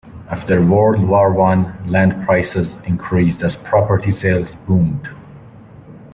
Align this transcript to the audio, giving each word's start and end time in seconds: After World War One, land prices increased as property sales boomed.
After 0.31 0.65
World 0.65 0.99
War 1.07 1.31
One, 1.31 1.77
land 1.87 2.25
prices 2.25 2.67
increased 2.85 3.43
as 3.43 3.55
property 3.57 4.09
sales 4.09 4.47
boomed. 4.65 5.07